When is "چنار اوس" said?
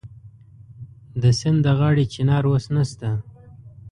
2.13-2.65